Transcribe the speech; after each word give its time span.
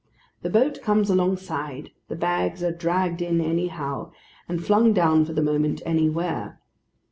The 0.41 0.49
boat 0.49 0.81
comes 0.81 1.11
alongside; 1.11 1.91
the 2.07 2.15
bags 2.15 2.63
are 2.63 2.71
dragged 2.71 3.21
in 3.21 3.39
anyhow, 3.39 4.11
and 4.49 4.59
flung 4.65 4.93
down 4.93 5.25
for 5.25 5.33
the 5.33 5.43
moment 5.43 5.79
anywhere. 5.85 6.59